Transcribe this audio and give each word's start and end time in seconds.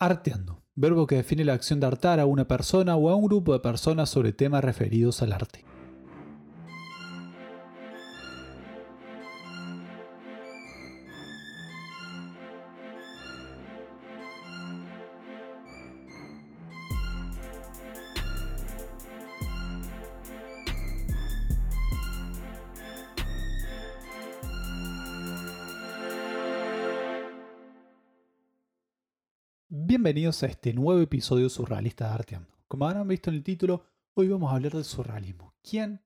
Arteando, 0.00 0.62
verbo 0.76 1.08
que 1.08 1.16
define 1.16 1.44
la 1.44 1.54
acción 1.54 1.80
de 1.80 1.86
hartar 1.88 2.20
a 2.20 2.26
una 2.26 2.46
persona 2.46 2.94
o 2.94 3.10
a 3.10 3.16
un 3.16 3.24
grupo 3.24 3.52
de 3.52 3.58
personas 3.58 4.08
sobre 4.08 4.32
temas 4.32 4.62
referidos 4.62 5.22
al 5.22 5.32
arte. 5.32 5.64
Bienvenidos 29.88 30.42
a 30.42 30.48
este 30.48 30.74
nuevo 30.74 31.00
episodio 31.00 31.48
surrealista 31.48 32.08
de 32.08 32.12
Arteando. 32.12 32.54
Como 32.68 32.86
habrán 32.86 33.08
visto 33.08 33.30
en 33.30 33.36
el 33.36 33.42
título, 33.42 33.86
hoy 34.12 34.28
vamos 34.28 34.52
a 34.52 34.56
hablar 34.56 34.74
del 34.74 34.84
surrealismo. 34.84 35.54
¿Quién 35.62 36.02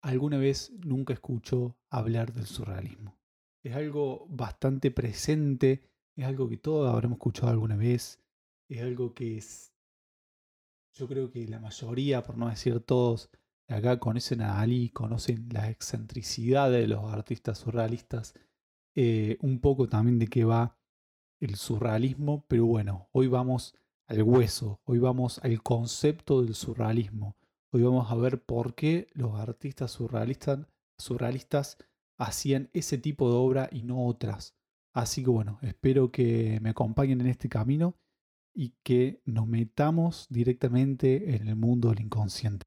alguna 0.00 0.38
vez 0.38 0.70
nunca 0.84 1.12
escuchó 1.12 1.76
hablar 1.88 2.32
del 2.32 2.46
surrealismo? 2.46 3.18
Es 3.64 3.74
algo 3.74 4.28
bastante 4.28 4.92
presente, 4.92 5.90
es 6.14 6.24
algo 6.24 6.48
que 6.48 6.56
todos 6.56 6.88
habremos 6.88 7.16
escuchado 7.16 7.48
alguna 7.48 7.74
vez, 7.74 8.22
es 8.68 8.80
algo 8.80 9.12
que 9.12 9.38
es, 9.38 9.72
yo 10.94 11.08
creo 11.08 11.32
que 11.32 11.48
la 11.48 11.58
mayoría, 11.58 12.22
por 12.22 12.38
no 12.38 12.48
decir 12.48 12.78
todos, 12.78 13.28
acá 13.66 13.98
conocen 13.98 14.40
a 14.40 14.60
Ali, 14.60 14.90
conocen 14.90 15.48
la 15.50 15.68
excentricidad 15.68 16.70
de 16.70 16.86
los 16.86 17.12
artistas 17.12 17.58
surrealistas, 17.58 18.34
eh, 18.94 19.36
un 19.40 19.58
poco 19.58 19.88
también 19.88 20.20
de 20.20 20.28
qué 20.28 20.44
va 20.44 20.79
el 21.40 21.56
surrealismo, 21.56 22.44
pero 22.46 22.66
bueno, 22.66 23.08
hoy 23.12 23.26
vamos 23.26 23.74
al 24.06 24.22
hueso, 24.22 24.80
hoy 24.84 24.98
vamos 24.98 25.38
al 25.42 25.62
concepto 25.62 26.42
del 26.42 26.54
surrealismo, 26.54 27.36
hoy 27.72 27.82
vamos 27.82 28.10
a 28.10 28.14
ver 28.14 28.42
por 28.42 28.74
qué 28.74 29.08
los 29.14 29.34
artistas 29.34 29.90
surrealistas, 29.92 30.66
surrealistas 30.98 31.78
hacían 32.18 32.68
ese 32.74 32.98
tipo 32.98 33.30
de 33.30 33.36
obra 33.36 33.68
y 33.72 33.82
no 33.82 34.06
otras. 34.06 34.54
Así 34.92 35.24
que 35.24 35.30
bueno, 35.30 35.58
espero 35.62 36.10
que 36.10 36.58
me 36.60 36.70
acompañen 36.70 37.20
en 37.20 37.28
este 37.28 37.48
camino 37.48 37.94
y 38.52 38.74
que 38.82 39.22
nos 39.24 39.46
metamos 39.46 40.26
directamente 40.28 41.36
en 41.36 41.48
el 41.48 41.56
mundo 41.56 41.88
del 41.90 42.00
inconsciente. 42.00 42.66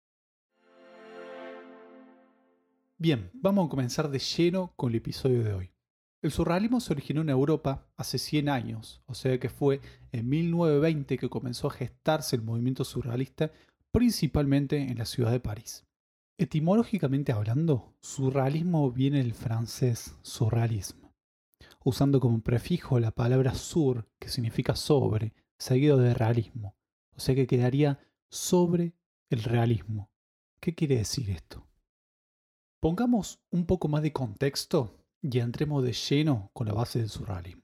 Bien, 2.98 3.30
vamos 3.34 3.68
a 3.68 3.70
comenzar 3.70 4.10
de 4.10 4.20
lleno 4.20 4.74
con 4.76 4.92
el 4.92 4.96
episodio 4.96 5.44
de 5.44 5.54
hoy. 5.54 5.73
El 6.24 6.32
surrealismo 6.32 6.80
se 6.80 6.94
originó 6.94 7.20
en 7.20 7.28
Europa 7.28 7.86
hace 7.98 8.18
100 8.18 8.48
años, 8.48 9.02
o 9.08 9.14
sea 9.14 9.38
que 9.42 9.50
fue 9.50 9.82
en 10.14 10.30
1920 10.30 11.18
que 11.18 11.30
comenzó 11.30 11.68
a 11.68 11.72
gestarse 11.72 12.38
el 12.38 12.42
movimiento 12.42 12.86
surrealista, 12.86 13.52
principalmente 13.92 14.78
en 14.78 14.98
la 14.98 15.06
ciudad 15.06 15.32
de 15.32 15.42
París. 15.42 15.86
Etimológicamente 16.38 17.34
hablando, 17.34 17.94
surrealismo 18.02 18.90
viene 18.90 19.18
del 19.18 19.34
francés 19.34 20.16
surrealisme, 20.22 21.12
usando 21.84 22.22
como 22.22 22.40
prefijo 22.40 23.02
la 23.02 23.12
palabra 23.12 23.54
sur, 23.54 24.08
que 24.18 24.30
significa 24.30 24.78
sobre, 24.78 25.34
seguido 25.58 25.98
de 25.98 26.14
realismo, 26.14 26.74
o 27.18 27.20
sea 27.20 27.36
que 27.36 27.48
quedaría 27.48 28.00
sobre 28.30 28.94
el 29.30 29.44
realismo. 29.44 30.10
¿Qué 30.62 30.74
quiere 30.74 30.96
decir 30.96 31.30
esto? 31.32 31.68
Pongamos 32.80 33.42
un 33.52 33.66
poco 33.66 33.90
más 33.90 34.04
de 34.04 34.14
contexto 34.14 35.03
y 35.24 35.40
entremos 35.40 35.84
de 35.84 35.94
lleno 35.94 36.52
con 36.54 36.68
la 36.68 36.74
base 36.74 37.00
del 37.00 37.10
surrealismo. 37.10 37.64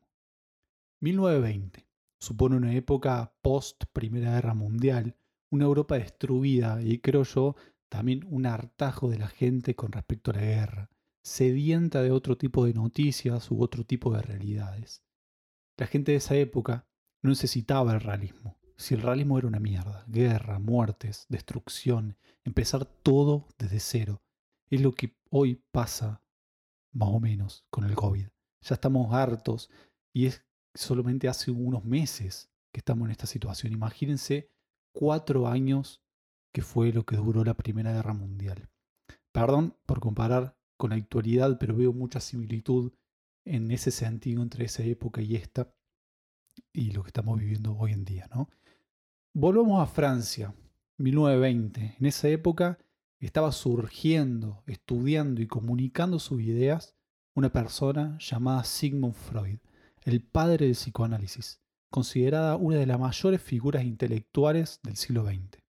1920 1.02 1.86
supone 2.20 2.56
una 2.56 2.74
época 2.74 3.34
post 3.42 3.84
Primera 3.92 4.34
Guerra 4.34 4.54
Mundial, 4.54 5.16
una 5.52 5.66
Europa 5.66 5.96
destruida 5.96 6.82
y 6.82 7.00
creo 7.00 7.24
yo 7.24 7.56
también 7.90 8.26
un 8.30 8.46
hartajo 8.46 9.10
de 9.10 9.20
la 9.20 9.28
gente 9.28 9.75
con 9.75 9.92
respecto 9.92 10.31
a 10.31 10.36
la 10.36 10.42
guerra, 10.42 10.90
sedienta 11.22 12.02
de 12.02 12.12
otro 12.12 12.38
tipo 12.38 12.66
de 12.66 12.74
noticias 12.74 13.52
u 13.52 13.62
otro 13.62 13.84
tipo 13.84 14.14
de 14.14 14.22
realidades. 14.22 15.03
La 15.78 15.88
gente 15.88 16.12
de 16.12 16.18
esa 16.18 16.36
época 16.36 16.88
no 17.22 17.30
necesitaba 17.30 17.94
el 17.94 18.02
realismo. 18.02 18.58
Si 18.78 18.94
el 18.94 19.02
realismo 19.02 19.38
era 19.38 19.48
una 19.48 19.59
mierda, 19.59 20.06
guerra, 20.08 20.59
muertes, 20.59 21.25
destrucción, 21.28 22.18
empezar 22.46 22.86
todo 22.86 23.48
desde 23.58 23.80
cero, 23.80 24.22
es 24.69 24.81
lo 24.81 24.94
que 24.94 25.18
hoy 25.30 25.62
pasa 25.72 26.22
más 26.91 27.09
o 27.09 27.19
menos, 27.19 27.66
con 27.69 27.85
el 27.85 27.95
COVID. 27.95 28.27
Ya 28.61 28.73
estamos 28.73 29.13
hartos 29.13 29.69
y 30.13 30.25
es 30.25 30.45
solamente 30.73 31.27
hace 31.27 31.51
unos 31.51 31.85
meses 31.85 32.51
que 32.72 32.79
estamos 32.79 33.05
en 33.05 33.11
esta 33.11 33.25
situación. 33.25 33.73
Imagínense 33.73 34.51
cuatro 34.91 35.47
años 35.47 36.01
que 36.53 36.61
fue 36.61 36.91
lo 36.91 37.05
que 37.05 37.16
duró 37.16 37.44
la 37.44 37.55
Primera 37.55 37.94
Guerra 37.94 38.13
Mundial. 38.13 38.69
Perdón 39.31 39.77
por 39.85 40.00
comparar 40.00 40.57
con 40.77 40.91
la 40.91 40.95
actualidad, 40.95 41.57
pero 41.59 41.75
veo 41.75 41.94
mucha 41.94 42.19
similitud 42.19 42.94
en 43.45 43.71
ese 43.71 43.91
sentido 43.91 44.41
entre 44.41 44.66
esa 44.66 44.83
época 44.83 45.21
y 45.21 45.35
esta 45.35 45.73
y 46.73 46.91
lo 46.91 47.03
que 47.03 47.09
estamos 47.09 47.39
viviendo 47.39 47.75
hoy 47.77 47.94
en 47.94 48.06
día. 48.06 48.27
¿no? 48.33 48.50
Volvamos 49.33 49.81
a 49.81 49.85
Francia, 49.85 50.53
1920. 50.97 51.95
En 52.00 52.06
esa 52.06 52.29
época 52.29 52.79
estaba 53.28 53.52
surgiendo, 53.52 54.63
estudiando 54.66 55.41
y 55.41 55.47
comunicando 55.47 56.19
sus 56.19 56.41
ideas 56.41 56.96
una 57.35 57.52
persona 57.52 58.18
llamada 58.19 58.63
Sigmund 58.63 59.13
Freud, 59.13 59.59
el 60.03 60.22
padre 60.22 60.66
del 60.66 60.75
psicoanálisis, 60.75 61.62
considerada 61.90 62.56
una 62.56 62.78
de 62.78 62.85
las 62.85 63.00
mayores 63.00 63.41
figuras 63.41 63.84
intelectuales 63.84 64.80
del 64.84 64.96
siglo 64.96 65.25
XX. 65.25 65.62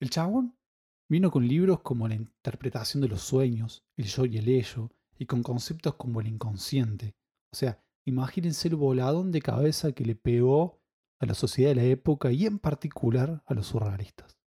El 0.00 0.10
chabón 0.10 0.56
vino 1.08 1.30
con 1.30 1.46
libros 1.46 1.80
como 1.80 2.08
la 2.08 2.14
interpretación 2.14 3.00
de 3.00 3.08
los 3.08 3.22
sueños, 3.22 3.84
el 3.96 4.06
yo 4.06 4.24
y 4.24 4.38
el 4.38 4.48
ello, 4.48 4.90
y 5.18 5.26
con 5.26 5.42
conceptos 5.42 5.94
como 5.94 6.20
el 6.20 6.26
inconsciente. 6.26 7.14
O 7.52 7.56
sea, 7.56 7.82
imagínense 8.04 8.68
el 8.68 8.76
voladón 8.76 9.30
de 9.30 9.42
cabeza 9.42 9.92
que 9.92 10.04
le 10.04 10.16
pegó 10.16 10.80
a 11.20 11.26
la 11.26 11.34
sociedad 11.34 11.70
de 11.70 11.76
la 11.76 11.84
época 11.84 12.32
y 12.32 12.46
en 12.46 12.58
particular 12.58 13.42
a 13.46 13.54
los 13.54 13.68
surrealistas. 13.68 14.41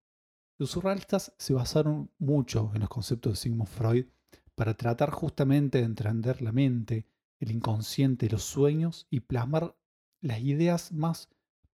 Los 0.57 0.71
surrealistas 0.71 1.35
se 1.37 1.53
basaron 1.53 2.11
mucho 2.19 2.71
en 2.75 2.81
los 2.81 2.89
conceptos 2.89 3.33
de 3.33 3.37
Sigmund 3.37 3.69
Freud 3.69 4.07
para 4.55 4.75
tratar 4.75 5.11
justamente 5.11 5.79
de 5.79 5.85
entender 5.85 6.43
la 6.43 6.53
mente, 6.53 7.07
el 7.41 7.51
inconsciente, 7.51 8.31
los 8.31 8.45
sueños 8.45 9.07
y 9.11 9.21
plasmar 9.21 9.77
las 10.21 10.41
ideas 10.41 10.93
más 10.93 11.29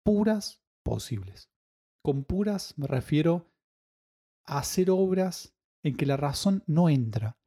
puras 0.03 0.61
posibles. 0.83 1.49
Con 2.01 2.23
puras 2.23 2.73
me 2.77 2.87
refiero 2.87 3.51
a 4.45 4.59
hacer 4.59 4.89
obras 4.89 5.53
en 5.83 5.97
que 5.97 6.05
la 6.05 6.15
razón 6.15 6.63
no 6.65 6.89
entra. 6.89 7.37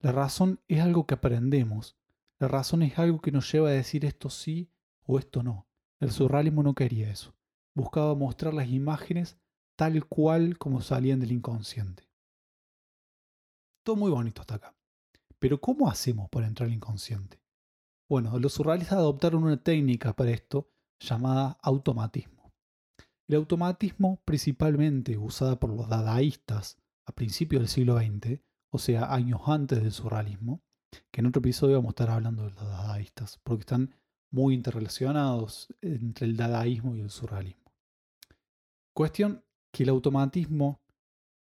La 0.00 0.12
razón 0.12 0.60
es 0.68 0.80
algo 0.80 1.06
que 1.06 1.14
aprendemos. 1.14 1.96
La 2.38 2.48
razón 2.48 2.82
es 2.82 2.98
algo 2.98 3.22
que 3.22 3.32
nos 3.32 3.50
lleva 3.50 3.70
a 3.70 3.72
decir 3.72 4.04
esto 4.04 4.28
sí 4.28 4.70
o 5.04 5.18
esto 5.18 5.42
no. 5.42 5.66
El 6.00 6.10
surrealismo 6.10 6.62
no 6.62 6.74
quería 6.74 7.10
eso. 7.10 7.34
Buscaba 7.74 8.14
mostrar 8.14 8.52
las 8.52 8.68
imágenes 8.68 9.38
tal 9.76 10.06
cual 10.06 10.58
como 10.58 10.80
salían 10.80 11.20
del 11.20 11.32
inconsciente. 11.32 12.08
Todo 13.84 13.96
muy 13.96 14.10
bonito 14.10 14.40
hasta 14.40 14.56
acá. 14.56 14.74
Pero 15.38 15.60
¿cómo 15.60 15.88
hacemos 15.88 16.28
para 16.30 16.46
entrar 16.46 16.68
al 16.68 16.74
inconsciente? 16.74 17.40
Bueno, 18.08 18.38
los 18.38 18.54
surrealistas 18.54 18.98
adoptaron 18.98 19.44
una 19.44 19.62
técnica 19.62 20.14
para 20.14 20.30
esto 20.30 20.70
llamada 20.98 21.58
automatismo. 21.62 22.52
El 23.28 23.36
automatismo, 23.36 24.22
principalmente 24.24 25.18
usada 25.18 25.58
por 25.58 25.70
los 25.70 25.88
dadaístas 25.88 26.78
a 27.04 27.12
principios 27.12 27.60
del 27.60 27.68
siglo 27.68 27.98
XX, 27.98 28.40
o 28.70 28.78
sea, 28.78 29.12
años 29.12 29.40
antes 29.46 29.82
del 29.82 29.92
surrealismo, 29.92 30.62
que 31.10 31.20
en 31.20 31.26
otro 31.26 31.40
episodio 31.40 31.76
vamos 31.76 31.90
a 31.90 31.92
estar 31.92 32.10
hablando 32.10 32.44
de 32.44 32.50
los 32.50 32.64
dadaístas, 32.64 33.40
porque 33.42 33.62
están 33.62 33.94
muy 34.30 34.54
interrelacionados 34.54 35.68
entre 35.80 36.26
el 36.26 36.36
dadaísmo 36.36 36.96
y 36.96 37.00
el 37.00 37.10
surrealismo. 37.10 37.72
Cuestión 38.92 39.44
que 39.76 39.82
el 39.82 39.90
automatismo 39.90 40.80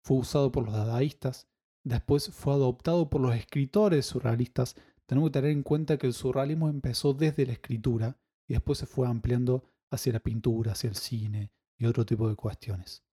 fue 0.03 0.17
usado 0.17 0.51
por 0.51 0.65
los 0.65 0.73
dadaístas, 0.73 1.47
después 1.83 2.31
fue 2.31 2.55
adoptado 2.55 3.11
por 3.11 3.21
los 3.21 3.35
escritores 3.35 4.07
surrealistas. 4.07 4.77
Tenemos 5.05 5.29
que 5.29 5.35
tener 5.35 5.51
en 5.51 5.63
cuenta 5.63 5.99
que 5.99 6.07
el 6.07 6.15
surrealismo 6.15 6.71
empezó 6.71 7.13
desde 7.13 7.45
la 7.45 7.53
escritura 7.53 8.17
y 8.49 8.55
después 8.55 8.79
se 8.79 8.87
fue 8.87 9.07
ampliando 9.07 9.65
hacia 9.91 10.15
la 10.15 10.21
pintura, 10.21 10.73
hacia 10.73 10.89
el 10.89 10.97
cine 10.97 11.53
y 11.77 11.85
otro 11.85 12.07
tipo 12.07 12.27
de 12.27 12.35
cuestiones. 12.35 13.05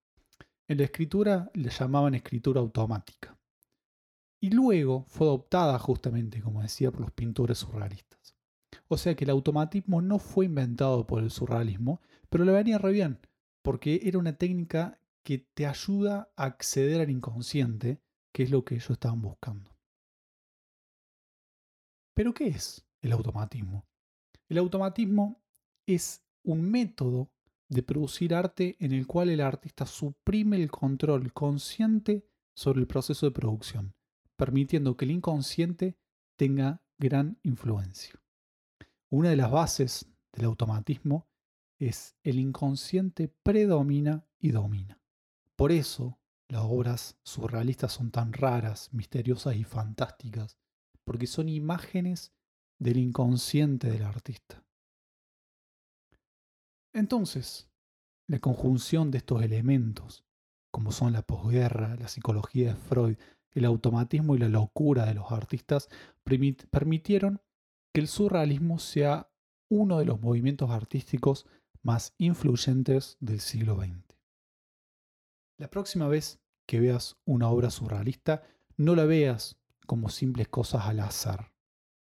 En 0.66 0.78
la 0.78 0.84
escritura 0.84 1.50
le 1.52 1.68
llamaban 1.68 2.14
escritura 2.14 2.62
automática. 2.62 3.38
Y 4.40 4.48
luego 4.48 5.04
fue 5.08 5.26
adoptada 5.26 5.78
justamente, 5.78 6.40
como 6.40 6.62
decía, 6.62 6.90
por 6.90 7.02
los 7.02 7.10
pintores 7.10 7.58
surrealistas. 7.58 8.34
O 8.88 8.96
sea 8.96 9.14
que 9.14 9.24
el 9.24 9.30
automatismo 9.30 10.00
no 10.00 10.18
fue 10.18 10.46
inventado 10.46 11.06
por 11.06 11.22
el 11.22 11.30
surrealismo, 11.30 12.00
pero 12.30 12.46
le 12.46 12.52
venía 12.52 12.78
re 12.78 12.92
bien, 12.92 13.18
porque 13.60 14.00
era 14.04 14.18
una 14.18 14.38
técnica 14.38 14.98
que 15.24 15.38
te 15.38 15.66
ayuda 15.66 16.32
a 16.36 16.44
acceder 16.44 17.00
al 17.00 17.10
inconsciente, 17.10 18.02
que 18.32 18.42
es 18.42 18.50
lo 18.50 18.64
que 18.64 18.74
ellos 18.74 18.90
estaban 18.90 19.22
buscando. 19.22 19.70
Pero 22.14 22.34
¿qué 22.34 22.48
es 22.48 22.86
el 23.00 23.12
automatismo? 23.12 23.86
El 24.48 24.58
automatismo 24.58 25.42
es 25.86 26.24
un 26.44 26.70
método 26.70 27.32
de 27.68 27.82
producir 27.82 28.34
arte 28.34 28.76
en 28.80 28.92
el 28.92 29.06
cual 29.06 29.30
el 29.30 29.40
artista 29.40 29.86
suprime 29.86 30.56
el 30.56 30.70
control 30.70 31.32
consciente 31.32 32.26
sobre 32.54 32.80
el 32.80 32.86
proceso 32.86 33.26
de 33.26 33.32
producción, 33.32 33.94
permitiendo 34.36 34.96
que 34.96 35.06
el 35.06 35.12
inconsciente 35.12 35.96
tenga 36.36 36.82
gran 36.98 37.38
influencia. 37.42 38.20
Una 39.10 39.30
de 39.30 39.36
las 39.36 39.50
bases 39.50 40.06
del 40.32 40.46
automatismo 40.46 41.28
es 41.78 42.14
el 42.22 42.38
inconsciente 42.38 43.28
predomina 43.42 44.26
y 44.38 44.50
domina. 44.50 45.01
Por 45.62 45.70
eso 45.70 46.18
las 46.48 46.64
obras 46.64 47.20
surrealistas 47.22 47.92
son 47.92 48.10
tan 48.10 48.32
raras, 48.32 48.92
misteriosas 48.92 49.54
y 49.54 49.62
fantásticas, 49.62 50.58
porque 51.04 51.28
son 51.28 51.48
imágenes 51.48 52.32
del 52.80 52.96
inconsciente 52.96 53.88
del 53.88 54.02
artista. 54.02 54.64
Entonces, 56.92 57.70
la 58.28 58.40
conjunción 58.40 59.12
de 59.12 59.18
estos 59.18 59.40
elementos, 59.40 60.24
como 60.72 60.90
son 60.90 61.12
la 61.12 61.22
posguerra, 61.22 61.94
la 61.94 62.08
psicología 62.08 62.70
de 62.70 62.74
Freud, 62.74 63.16
el 63.52 63.64
automatismo 63.64 64.34
y 64.34 64.38
la 64.38 64.48
locura 64.48 65.06
de 65.06 65.14
los 65.14 65.30
artistas, 65.30 65.88
permitieron 66.24 67.40
que 67.94 68.00
el 68.00 68.08
surrealismo 68.08 68.80
sea 68.80 69.30
uno 69.70 70.00
de 70.00 70.06
los 70.06 70.20
movimientos 70.20 70.70
artísticos 70.70 71.46
más 71.82 72.16
influyentes 72.18 73.16
del 73.20 73.38
siglo 73.38 73.76
XX. 73.76 74.11
La 75.58 75.68
próxima 75.68 76.08
vez 76.08 76.40
que 76.66 76.80
veas 76.80 77.16
una 77.24 77.48
obra 77.48 77.70
surrealista, 77.70 78.42
no 78.76 78.94
la 78.94 79.04
veas 79.04 79.58
como 79.86 80.08
simples 80.08 80.48
cosas 80.48 80.86
al 80.86 81.00
azar. 81.00 81.52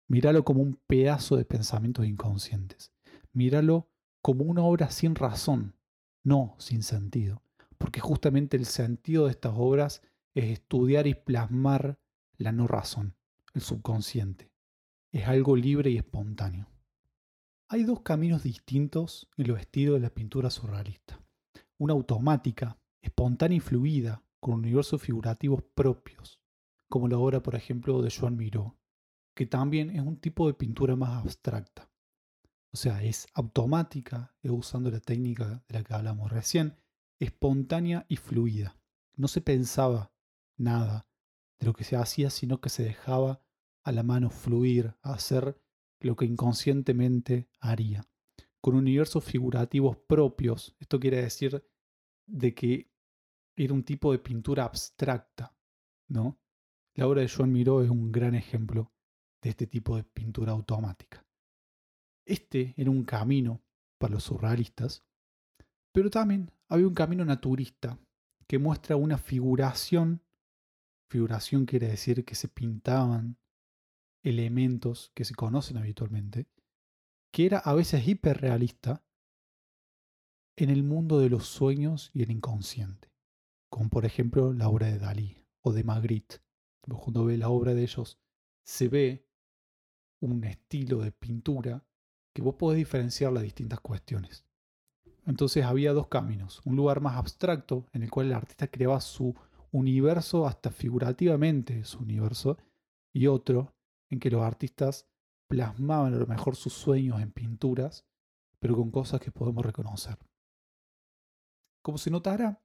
Míralo 0.08 0.44
como 0.44 0.62
un 0.62 0.80
pedazo 0.88 1.38
de 1.38 1.46
pensamientos 1.46 2.06
inconscientes. 2.06 2.92
Míralo 3.34 3.90
como 4.22 4.44
una 4.44 4.64
obra 4.64 4.92
sin 4.92 5.16
razón, 5.16 5.76
no 6.24 6.56
sin 6.60 6.84
sentido. 6.84 7.42
Porque 7.78 8.00
justamente 8.00 8.58
el 8.58 8.66
sentido 8.66 9.26
de 9.26 9.32
estas 9.32 9.54
obras 9.56 10.02
es 10.36 10.46
estudiar 10.46 11.08
y 11.08 11.16
plasmar 11.16 12.00
la 12.38 12.52
no 12.52 12.68
razón, 12.68 13.16
el 13.54 13.62
subconsciente. 13.62 14.52
Es 15.12 15.28
algo 15.28 15.56
libre 15.56 15.90
y 15.90 15.98
espontáneo. 15.98 16.68
Hay 17.68 17.84
dos 17.84 18.02
caminos 18.02 18.44
distintos 18.44 19.30
en 19.38 19.48
los 19.48 19.60
estilos 19.60 19.96
de 19.96 20.02
la 20.02 20.10
pintura 20.10 20.50
surrealista. 20.50 21.20
Una 21.78 21.94
automática, 21.94 22.78
espontánea 23.02 23.58
y 23.58 23.62
fluida, 23.62 24.24
con 24.40 24.56
universos 24.56 25.02
figurativos 25.02 25.64
propios, 25.76 26.42
como 26.90 27.08
la 27.08 27.18
obra, 27.18 27.42
por 27.42 27.56
ejemplo, 27.56 28.02
de 28.02 28.12
Joan 28.12 28.36
Miró, 28.36 28.78
que 29.36 29.46
también 29.46 29.92
es 29.92 30.02
un 30.02 30.18
tipo 30.18 30.48
de 30.48 30.54
pintura 30.54 30.96
más 30.96 31.24
abstracta. 31.24 31.90
O 32.74 32.78
sea, 32.78 33.04
es 33.04 33.28
automática, 33.34 34.36
usando 34.44 34.90
la 34.90 35.00
técnica 35.00 35.64
de 35.68 35.74
la 35.74 35.84
que 35.84 35.94
hablamos 35.94 36.32
recién, 36.32 36.78
espontánea 37.20 38.06
y 38.08 38.16
fluida. 38.16 38.78
No 39.16 39.28
se 39.28 39.42
pensaba 39.42 40.12
nada 40.58 41.08
de 41.60 41.68
lo 41.68 41.74
que 41.74 41.84
se 41.84 41.96
hacía, 41.96 42.30
sino 42.30 42.62
que 42.62 42.70
se 42.70 42.84
dejaba 42.84 43.42
a 43.84 43.92
la 43.92 44.04
mano 44.04 44.30
fluir, 44.30 44.96
a 45.02 45.14
hacer 45.14 45.60
lo 46.00 46.16
que 46.16 46.26
inconscientemente 46.26 47.50
haría. 47.60 48.08
Con 48.62 48.76
universos 48.76 49.24
figurativos 49.24 49.98
propios, 49.98 50.76
esto 50.80 51.00
quiere 51.00 51.22
decir 51.22 51.64
de 52.26 52.54
que 52.54 52.91
era 53.56 53.74
un 53.74 53.84
tipo 53.84 54.12
de 54.12 54.20
pintura 54.20 54.66
abstracta, 54.66 55.56
¿no? 56.08 56.40
La 56.96 57.08
obra 57.08 57.22
de 57.22 57.30
Joan 57.30 57.52
Miró 57.52 57.84
es 57.84 57.90
un 57.90 58.12
gran 58.12 58.36
ejemplo 58.36 58.92
de 59.42 59.50
este 59.50 59.68
tipo 59.68 59.96
de 59.96 60.04
pintura 60.04 60.52
automática. 60.52 61.26
Este 62.26 62.74
era 62.78 62.90
un 62.90 63.04
camino 63.04 63.62
para 63.98 64.14
los 64.14 64.24
surrealistas, 64.24 65.04
pero 65.92 66.10
también 66.10 66.52
había 66.68 66.88
un 66.88 66.94
camino 66.94 67.26
naturista 67.26 68.00
que 68.48 68.60
muestra 68.60 68.96
una 68.96 69.18
figuración. 69.18 70.22
Figuración 71.10 71.66
quiere 71.66 71.88
decir 71.88 72.24
que 72.26 72.36
se 72.36 72.48
pintaban 72.48 73.38
elementos 74.24 75.12
que 75.16 75.26
se 75.26 75.36
conocen 75.36 75.78
habitualmente, 75.78 76.48
que 77.32 77.46
era 77.46 77.60
a 77.60 77.74
veces 77.74 78.08
hiperrealista 78.08 79.04
en 80.56 80.70
el 80.70 80.84
mundo 80.84 81.20
de 81.20 81.30
los 81.30 81.48
sueños 81.48 82.12
y 82.14 82.24
el 82.24 82.32
inconsciente, 82.32 83.11
como 83.72 83.90
por 83.90 84.06
ejemplo 84.06 84.54
la 84.54 84.68
obra 84.68 84.88
de 84.88 85.00
Dalí 85.00 85.38
o 85.62 85.72
de 85.72 85.84
Magritte. 85.84 86.42
Cuando 86.82 87.26
ve 87.26 87.38
la 87.38 87.50
obra 87.50 87.74
de 87.74 87.84
ellos, 87.84 88.20
se 88.64 88.90
ve 88.90 89.28
un 90.20 90.44
estilo 90.44 91.00
de 91.00 91.12
pintura 91.12 91.86
que 92.34 92.42
vos 92.42 92.56
podés 92.56 92.78
diferenciar 92.78 93.32
las 93.32 93.44
distintas 93.44 93.80
cuestiones. 93.80 94.46
Entonces 95.26 95.64
había 95.64 95.94
dos 95.94 96.08
caminos, 96.08 96.62
un 96.66 96.76
lugar 96.76 97.00
más 97.00 97.16
abstracto 97.16 97.88
en 97.94 98.04
el 98.04 98.12
cual 98.12 98.28
el 98.28 98.34
artista 98.34 98.68
creaba 98.68 99.00
su 99.00 99.34
universo 99.72 100.46
hasta 100.46 100.70
figurativamente 100.70 101.86
su 101.86 102.00
universo 102.00 102.58
y 103.14 103.28
otro 103.28 103.74
en 104.10 104.20
que 104.20 104.32
los 104.32 104.42
artistas 104.42 105.08
plasmaban 105.48 106.14
a 106.14 106.18
lo 106.18 106.28
mejor 106.28 106.58
sus 106.58 106.74
sueños 106.74 107.22
en 107.22 107.32
pinturas, 107.32 108.06
pero 108.60 108.76
con 108.76 108.92
cosas 108.92 109.22
que 109.22 109.32
podemos 109.32 109.66
reconocer. 109.66 110.18
Como 111.82 111.98
se 111.98 112.12
notara, 112.12 112.62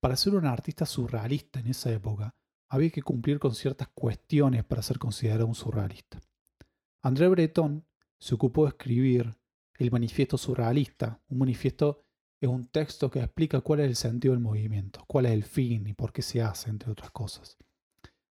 para 0.00 0.16
ser 0.16 0.34
un 0.34 0.46
artista 0.46 0.86
surrealista 0.86 1.60
en 1.60 1.68
esa 1.68 1.92
época, 1.92 2.34
había 2.68 2.90
que 2.90 3.02
cumplir 3.02 3.38
con 3.38 3.54
ciertas 3.54 3.88
cuestiones 3.88 4.64
para 4.64 4.82
ser 4.82 4.98
considerado 4.98 5.46
un 5.46 5.54
surrealista. 5.54 6.20
André 7.02 7.28
Breton 7.28 7.84
se 8.18 8.34
ocupó 8.34 8.64
de 8.64 8.70
escribir 8.70 9.34
el 9.78 9.90
manifiesto 9.90 10.38
surrealista. 10.38 11.20
Un 11.28 11.38
manifiesto 11.38 12.04
es 12.40 12.48
un 12.48 12.66
texto 12.66 13.10
que 13.10 13.20
explica 13.20 13.60
cuál 13.60 13.80
es 13.80 13.88
el 13.88 13.96
sentido 13.96 14.34
del 14.34 14.42
movimiento, 14.42 15.04
cuál 15.06 15.26
es 15.26 15.32
el 15.32 15.44
fin 15.44 15.86
y 15.86 15.94
por 15.94 16.12
qué 16.12 16.22
se 16.22 16.40
hace, 16.42 16.70
entre 16.70 16.90
otras 16.90 17.10
cosas. 17.10 17.58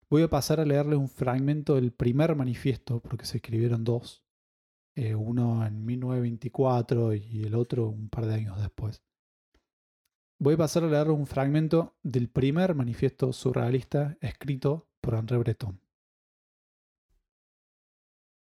Voy 0.08 0.22
a 0.22 0.30
pasar 0.30 0.60
a 0.60 0.64
leerle 0.64 0.96
un 0.96 1.08
fragmento 1.08 1.74
del 1.74 1.92
primer 1.92 2.36
manifiesto, 2.36 3.00
porque 3.00 3.26
se 3.26 3.38
escribieron 3.38 3.82
dos, 3.82 4.24
eh, 4.94 5.14
uno 5.14 5.66
en 5.66 5.84
1924 5.84 7.14
y 7.14 7.42
el 7.42 7.54
otro 7.54 7.88
un 7.88 8.08
par 8.08 8.26
de 8.26 8.34
años 8.34 8.60
después. 8.60 9.02
Voy 10.38 10.54
a 10.54 10.58
pasar 10.58 10.84
a 10.84 10.88
leerle 10.88 11.14
un 11.14 11.26
fragmento 11.26 11.96
del 12.02 12.28
primer 12.28 12.74
manifiesto 12.74 13.32
surrealista 13.32 14.18
escrito 14.20 14.86
por 15.00 15.14
André 15.14 15.38
Breton. 15.38 15.80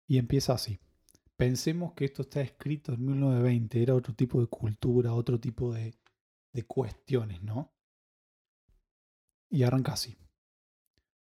Y 0.06 0.18
empieza 0.18 0.52
así. 0.52 0.78
Pensemos 1.36 1.94
que 1.94 2.04
esto 2.04 2.22
está 2.22 2.42
escrito 2.42 2.92
en 2.92 3.06
1920, 3.06 3.82
era 3.82 3.94
otro 3.94 4.14
tipo 4.14 4.42
de 4.42 4.46
cultura, 4.48 5.14
otro 5.14 5.40
tipo 5.40 5.72
de, 5.72 5.94
de 6.52 6.62
cuestiones, 6.64 7.42
¿no? 7.42 7.72
Y 9.48 9.62
arranca 9.62 9.94
así. 9.94 10.18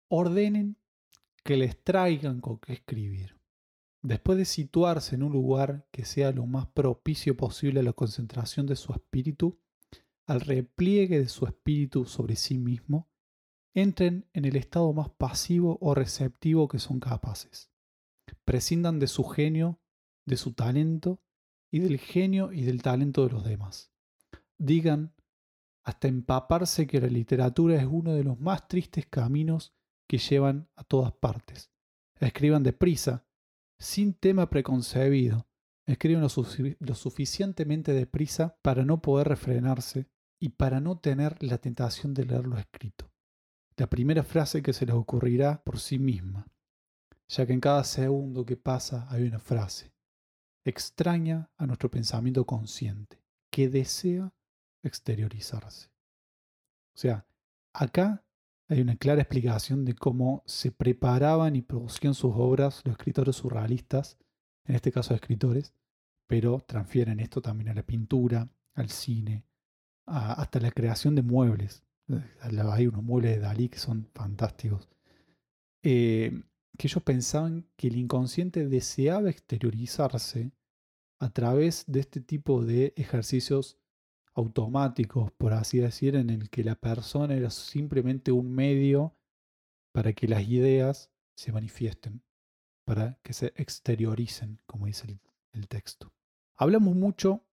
Ordenen 0.09 0.75
que 1.45 1.55
les 1.55 1.81
traigan 1.81 2.41
con 2.41 2.59
qué 2.59 2.73
escribir. 2.73 3.39
Después 4.01 4.37
de 4.37 4.45
situarse 4.45 5.15
en 5.15 5.23
un 5.23 5.31
lugar 5.31 5.87
que 5.91 6.03
sea 6.03 6.31
lo 6.31 6.45
más 6.45 6.67
propicio 6.67 7.37
posible 7.37 7.79
a 7.79 7.83
la 7.83 7.93
concentración 7.93 8.65
de 8.65 8.75
su 8.75 8.91
espíritu, 8.91 9.57
al 10.27 10.41
repliegue 10.41 11.19
de 11.19 11.27
su 11.27 11.45
espíritu 11.45 12.05
sobre 12.05 12.35
sí 12.35 12.57
mismo, 12.57 13.09
entren 13.73 14.29
en 14.33 14.45
el 14.45 14.55
estado 14.55 14.93
más 14.93 15.09
pasivo 15.09 15.77
o 15.81 15.93
receptivo 15.93 16.67
que 16.67 16.79
son 16.79 16.99
capaces 16.99 17.71
prescindan 18.45 18.99
de 18.99 19.07
su 19.07 19.23
genio, 19.23 19.79
de 20.25 20.37
su 20.37 20.53
talento 20.53 21.21
y 21.71 21.79
del 21.79 21.99
genio 21.99 22.51
y 22.51 22.63
del 22.63 22.81
talento 22.81 23.25
de 23.25 23.33
los 23.33 23.43
demás. 23.43 23.91
Digan 24.57 25.15
hasta 25.83 26.07
empaparse 26.07 26.85
que 26.85 27.01
la 27.01 27.07
literatura 27.07 27.75
es 27.75 27.87
uno 27.89 28.13
de 28.13 28.23
los 28.23 28.39
más 28.39 28.67
tristes 28.67 29.07
caminos 29.07 29.73
que 30.07 30.17
llevan 30.17 30.69
a 30.75 30.83
todas 30.83 31.11
partes. 31.13 31.71
Escriban 32.19 32.61
deprisa, 32.61 33.25
sin 33.79 34.13
tema 34.13 34.49
preconcebido. 34.49 35.47
Escriban 35.85 36.21
lo, 36.21 36.29
lo 36.79 36.95
suficientemente 36.95 37.93
deprisa 37.93 38.57
para 38.61 38.85
no 38.85 39.01
poder 39.01 39.27
refrenarse 39.27 40.07
y 40.39 40.49
para 40.49 40.79
no 40.79 40.99
tener 40.99 41.41
la 41.43 41.57
tentación 41.57 42.13
de 42.13 42.25
leerlo 42.25 42.57
escrito. 42.57 43.11
La 43.77 43.87
primera 43.87 44.23
frase 44.23 44.61
que 44.61 44.73
se 44.73 44.85
les 44.85 44.95
ocurrirá 44.95 45.63
por 45.63 45.79
sí 45.79 45.99
misma 45.99 46.45
ya 47.31 47.45
que 47.45 47.53
en 47.53 47.61
cada 47.61 47.83
segundo 47.85 48.45
que 48.45 48.57
pasa 48.57 49.07
hay 49.09 49.23
una 49.23 49.39
frase 49.39 49.93
extraña 50.65 51.49
a 51.57 51.65
nuestro 51.65 51.89
pensamiento 51.89 52.45
consciente, 52.45 53.23
que 53.49 53.69
desea 53.69 54.31
exteriorizarse. 54.83 55.89
O 56.93 56.97
sea, 56.97 57.25
acá 57.73 58.23
hay 58.67 58.81
una 58.81 58.95
clara 58.95 59.21
explicación 59.21 59.85
de 59.85 59.95
cómo 59.95 60.43
se 60.45 60.71
preparaban 60.71 61.55
y 61.55 61.61
producían 61.61 62.13
sus 62.13 62.33
obras 62.35 62.81
los 62.83 62.93
escritores 62.97 63.37
surrealistas, 63.37 64.19
en 64.65 64.75
este 64.75 64.91
caso 64.91 65.13
escritores, 65.13 65.73
pero 66.27 66.59
transfieren 66.65 67.19
esto 67.19 67.41
también 67.41 67.69
a 67.69 67.73
la 67.73 67.83
pintura, 67.83 68.49
al 68.73 68.89
cine, 68.89 69.45
hasta 70.05 70.59
la 70.59 70.71
creación 70.71 71.15
de 71.15 71.21
muebles. 71.21 71.83
Hay 72.41 72.87
unos 72.87 73.03
muebles 73.03 73.35
de 73.35 73.39
Dalí 73.39 73.69
que 73.69 73.79
son 73.79 74.09
fantásticos. 74.13 74.89
Eh, 75.83 76.43
que 76.77 76.87
ellos 76.87 77.03
pensaban 77.03 77.67
que 77.75 77.87
el 77.87 77.97
inconsciente 77.97 78.67
deseaba 78.67 79.29
exteriorizarse 79.29 80.51
a 81.19 81.29
través 81.29 81.85
de 81.87 81.99
este 81.99 82.21
tipo 82.21 82.63
de 82.63 82.93
ejercicios 82.95 83.77
automáticos, 84.33 85.31
por 85.33 85.53
así 85.53 85.79
decir, 85.79 86.15
en 86.15 86.29
el 86.29 86.49
que 86.49 86.63
la 86.63 86.75
persona 86.75 87.35
era 87.35 87.49
simplemente 87.49 88.31
un 88.31 88.51
medio 88.53 89.15
para 89.91 90.13
que 90.13 90.27
las 90.27 90.47
ideas 90.47 91.11
se 91.35 91.51
manifiesten, 91.51 92.23
para 92.85 93.19
que 93.23 93.33
se 93.33 93.53
exterioricen, 93.55 94.59
como 94.65 94.85
dice 94.85 95.19
el, 95.53 95.67
texto. 95.67 96.11
Hablamos 96.55 96.95
mucho 96.95 97.45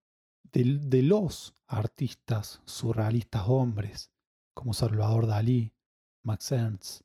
de, 0.51 1.03
los 1.03 1.53
artistas 1.67 2.61
surrealistas 2.65 3.43
hombres, 3.47 4.11
como 4.53 4.73
Salvador 4.73 5.27
Dalí, 5.27 5.73
Max 6.23 6.51
Ernst, 6.51 7.01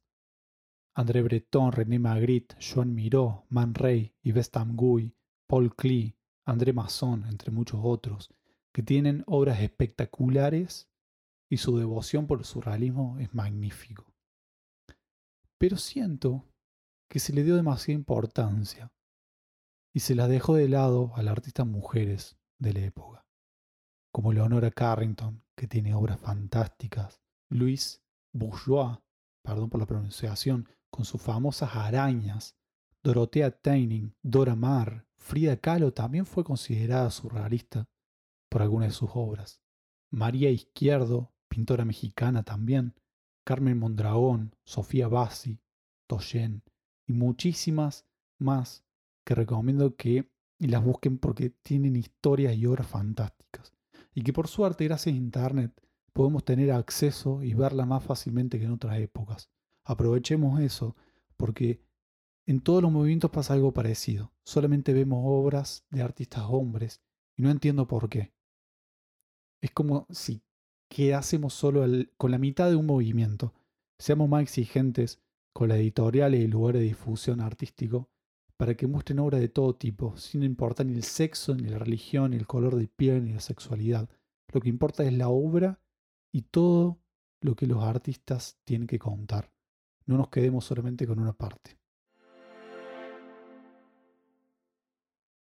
André 0.95 1.23
Breton, 1.23 1.73
René 1.73 1.99
Magritte, 1.99 2.57
Joan 2.61 2.95
Miró, 2.95 3.47
Man 3.49 3.75
Ray, 3.75 4.15
Yves 4.23 4.51
Tamguy, 4.51 5.15
Paul 5.47 5.75
Klee, 5.75 6.17
André 6.45 6.73
Masson, 6.73 7.25
entre 7.27 7.51
muchos 7.51 7.81
otros, 7.83 8.31
que 8.73 8.83
tienen 8.83 9.25
obras 9.27 9.61
espectaculares 9.61 10.89
y 11.49 11.59
su 11.59 11.77
devoción 11.79 12.27
por 12.27 12.39
el 12.39 12.45
surrealismo 12.45 13.19
es 13.19 13.35
magnífico. 13.35 14.13
Pero 15.59 15.77
siento 15.77 16.45
que 17.09 17.19
se 17.19 17.33
le 17.33 17.43
dio 17.43 17.57
demasiada 17.57 17.99
importancia 17.99 18.93
y 19.93 20.01
se 20.01 20.15
la 20.15 20.29
dejó 20.29 20.55
de 20.55 20.69
lado 20.69 21.13
a 21.15 21.23
las 21.23 21.33
artistas 21.33 21.67
mujeres 21.67 22.37
de 22.59 22.73
la 22.73 22.81
época, 22.81 23.27
como 24.13 24.33
Leonora 24.33 24.71
Carrington, 24.71 25.45
que 25.57 25.69
tiene 25.69 25.95
obras 25.95 26.19
fantásticas, 26.19 27.21
Louise 27.49 28.01
Bourgeois, 28.33 28.99
perdón 29.43 29.71
por 29.71 29.81
la 29.81 29.87
pronunciación, 29.87 30.69
con 30.91 31.05
sus 31.05 31.23
famosas 31.23 31.77
arañas, 31.77 32.57
Dorothea 33.03 33.51
Taining, 33.51 34.17
Dora 34.23 34.57
Maar, 34.57 35.07
Frida 35.17 35.57
Kahlo 35.57 35.93
también 35.93 36.27
fue 36.27 36.45
considerada 36.45 37.11
surrealista 37.11 37.89
por 38.49 38.63
algunas 38.63 38.89
de 38.89 38.95
sus 38.95 39.11
obras. 39.15 39.63
María 40.11 40.51
Izquierdo, 40.51 41.35
pintora 41.49 41.85
mexicana 41.85 42.43
también, 42.43 42.95
Carmen 43.45 43.79
Mondragón, 43.79 44.57
Sofía 44.65 45.09
Bassi, 45.09 45.61
Toyen 46.07 46.63
y 47.07 47.13
muchísimas 47.13 48.07
más 48.39 48.85
que 49.25 49.35
recomiendo 49.35 49.97
que 49.97 50.31
las 50.59 50.85
busquen 50.85 51.19
porque 51.19 51.51
tienen 51.51 51.97
historias 51.97 52.57
y 52.57 52.67
obras 52.67 52.87
fantásticas. 52.87 53.73
Y 54.15 54.23
que 54.23 54.33
por 54.33 54.49
suerte, 54.49 54.85
gracias 54.85 55.15
a 55.15 55.17
Internet, 55.17 55.73
podemos 56.13 56.45
tener 56.45 56.71
acceso 56.73 57.43
y 57.43 57.55
verla 57.55 57.85
más 57.85 58.05
fácilmente 58.05 58.59
que 58.59 58.65
en 58.65 58.73
otras 58.73 58.99
épocas. 58.99 59.51
Aprovechemos 59.85 60.61
eso, 60.61 60.97
porque 61.37 61.83
en 62.47 62.61
todos 62.61 62.83
los 62.83 62.93
movimientos 62.93 63.31
pasa 63.31 63.55
algo 63.55 63.73
parecido. 63.73 64.33
Solamente 64.45 64.93
vemos 64.93 65.23
obras 65.25 65.85
de 65.91 66.03
artistas 66.03 66.45
hombres 66.49 67.03
y 67.37 67.43
no 67.43 67.51
entiendo 67.51 67.87
por 67.87 68.09
qué. 68.09 68.33
Es 69.61 69.71
como 69.73 70.07
si 70.11 70.43
quedásemos 70.89 71.55
solo 71.55 71.85
con 72.17 72.31
la 72.31 72.39
mitad 72.39 72.69
de 72.69 72.77
un 72.77 72.87
movimiento. 72.87 73.53
Seamos 73.99 74.29
más 74.29 74.43
exigentes 74.43 75.21
con 75.55 75.69
la 75.69 75.77
editorial 75.77 76.35
y 76.35 76.43
el 76.43 76.51
lugar 76.51 76.75
de 76.75 76.81
difusión 76.81 77.41
artístico 77.41 78.11
para 78.57 78.75
que 78.75 78.87
muestren 78.87 79.21
obras 79.21 79.41
de 79.41 79.49
todo 79.49 79.75
tipo, 79.75 80.17
sin 80.17 80.43
importar 80.43 80.85
ni 80.85 80.95
el 80.95 81.05
sexo, 81.05 81.55
ni 81.55 81.69
la 81.69 81.79
religión, 81.79 82.33
ni 82.33 82.37
el 82.37 82.47
color 82.47 82.77
de 82.77 82.89
piel, 82.89 83.25
ni 83.25 83.33
la 83.33 83.41
sexualidad. 83.41 84.09
Lo 84.53 84.61
que 84.61 84.69
importa 84.69 85.05
es 85.05 85.13
la 85.13 85.29
obra 85.29 85.81
y 86.33 86.43
todo 86.43 86.99
lo 87.41 87.55
que 87.55 87.67
los 87.67 87.83
artistas 87.85 88.59
tienen 88.65 88.89
que 88.89 88.99
contar. 88.99 89.53
No 90.07 90.17
nos 90.17 90.29
quedemos 90.29 90.65
solamente 90.65 91.07
con 91.07 91.21
una 91.21 91.33
parte. 91.33 91.79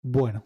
Bueno, 0.03 0.45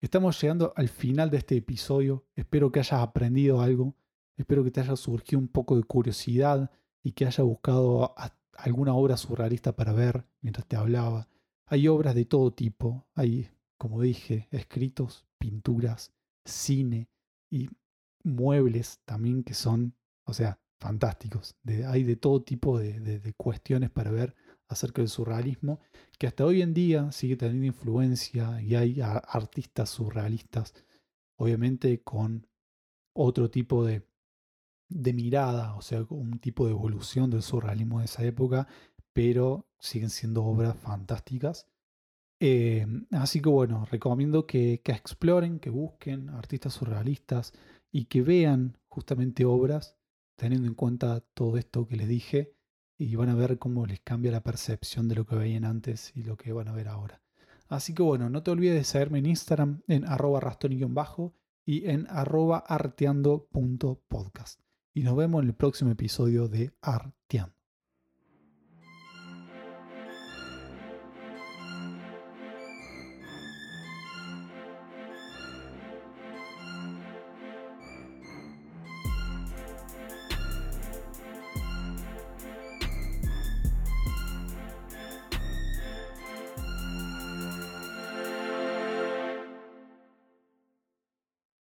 estamos 0.00 0.38
llegando 0.40 0.74
al 0.76 0.90
final 0.90 1.30
de 1.30 1.38
este 1.38 1.56
episodio. 1.56 2.26
Espero 2.36 2.70
que 2.70 2.80
hayas 2.80 3.00
aprendido 3.00 3.62
algo. 3.62 3.94
Espero 4.36 4.62
que 4.62 4.70
te 4.70 4.80
haya 4.80 4.96
surgido 4.96 5.38
un 5.38 5.48
poco 5.48 5.76
de 5.76 5.84
curiosidad 5.84 6.70
y 7.02 7.12
que 7.12 7.24
hayas 7.24 7.46
buscado 7.46 8.14
alguna 8.62 8.94
obra 8.94 9.16
surrealista 9.16 9.74
para 9.76 9.92
ver 9.92 10.24
mientras 10.40 10.66
te 10.66 10.76
hablaba. 10.76 11.28
Hay 11.66 11.88
obras 11.88 12.14
de 12.14 12.24
todo 12.24 12.52
tipo. 12.52 13.06
Hay, 13.14 13.50
como 13.78 14.00
dije, 14.00 14.48
escritos, 14.50 15.26
pinturas, 15.38 16.12
cine 16.44 17.08
y 17.50 17.70
muebles 18.22 19.00
también 19.04 19.42
que 19.42 19.54
son, 19.54 19.94
o 20.24 20.32
sea, 20.34 20.60
fantásticos. 20.78 21.56
hay 21.86 22.04
de 22.04 22.16
todo 22.16 22.42
tipo 22.42 22.78
de, 22.78 23.34
cuestiones 23.36 23.90
para 23.90 24.10
ver 24.10 24.34
acerca 24.68 25.02
del 25.02 25.08
surrealismo, 25.08 25.80
que 26.18 26.26
hasta 26.26 26.44
hoy 26.44 26.62
en 26.62 26.72
día 26.72 27.12
sigue 27.12 27.36
teniendo 27.36 27.66
influencia 27.66 28.60
y 28.62 28.76
hay 28.76 29.00
artistas 29.00 29.90
surrealistas, 29.90 30.74
obviamente 31.36 32.02
con 32.02 32.46
otro 33.12 33.50
tipo 33.50 33.84
de, 33.84 34.06
de 34.90 35.12
mirada, 35.12 35.74
o 35.76 35.82
sea, 35.82 36.04
un 36.10 36.38
tipo 36.38 36.66
de 36.66 36.72
evolución 36.72 37.30
del 37.30 37.42
surrealismo 37.42 38.00
de 38.00 38.06
esa 38.06 38.24
época, 38.24 38.66
pero 39.12 39.66
siguen 39.78 40.10
siendo 40.10 40.44
obras 40.44 40.76
fantásticas. 40.76 41.66
Eh, 42.40 42.86
así 43.12 43.40
que 43.40 43.48
bueno, 43.48 43.86
recomiendo 43.90 44.46
que, 44.46 44.80
que 44.82 44.92
exploren, 44.92 45.60
que 45.60 45.70
busquen 45.70 46.30
artistas 46.30 46.74
surrealistas, 46.74 47.52
y 47.92 48.06
que 48.06 48.22
vean 48.22 48.78
justamente 48.88 49.44
obras 49.44 49.96
teniendo 50.36 50.68
en 50.68 50.74
cuenta 50.74 51.20
todo 51.34 51.58
esto 51.58 51.86
que 51.86 51.96
les 51.96 52.08
dije 52.08 52.54
y 52.96 53.14
van 53.16 53.28
a 53.28 53.34
ver 53.34 53.58
cómo 53.58 53.86
les 53.86 54.00
cambia 54.00 54.30
la 54.30 54.42
percepción 54.42 55.08
de 55.08 55.16
lo 55.16 55.26
que 55.26 55.36
veían 55.36 55.64
antes 55.64 56.12
y 56.14 56.22
lo 56.22 56.36
que 56.36 56.52
van 56.52 56.68
a 56.68 56.72
ver 56.72 56.88
ahora. 56.88 57.22
Así 57.68 57.94
que 57.94 58.02
bueno, 58.02 58.30
no 58.30 58.42
te 58.42 58.50
olvides 58.50 58.74
de 58.74 58.84
seguirme 58.84 59.18
en 59.18 59.26
Instagram 59.26 59.82
en 59.86 60.06
arroba 60.06 60.40
bajo 60.88 61.34
y 61.64 61.88
en 61.88 62.06
arroba 62.08 62.58
arteando.podcast. 62.58 64.60
Y 64.92 65.02
nos 65.04 65.16
vemos 65.16 65.42
en 65.42 65.48
el 65.48 65.54
próximo 65.54 65.90
episodio 65.90 66.48
de 66.48 66.72
Arteando. 66.82 67.59